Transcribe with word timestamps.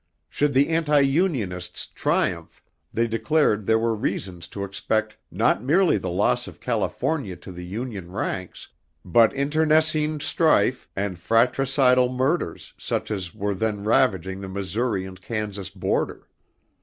Should 0.29 0.53
the 0.53 0.69
anti 0.69 0.99
Unionists 0.99 1.85
triumph, 1.85 2.63
they 2.91 3.05
declared 3.05 3.67
there 3.67 3.77
were 3.77 3.93
reasons 3.93 4.47
to 4.47 4.63
expect 4.63 5.15
not 5.29 5.61
merely 5.61 5.99
the 5.99 6.09
loss 6.09 6.47
of 6.47 6.59
California 6.59 7.35
to 7.35 7.51
the 7.51 7.63
Union 7.63 8.11
ranks 8.11 8.69
but 9.05 9.31
internecine 9.35 10.19
strife 10.19 10.89
and 10.95 11.19
fratricidal 11.19 12.09
murders 12.11 12.73
such 12.79 13.11
as 13.11 13.35
were 13.35 13.53
then 13.53 13.83
ravaging 13.83 14.41
the 14.41 14.49
Missouri 14.49 15.05
and 15.05 15.21
Kansas 15.21 15.69
border. 15.69 16.27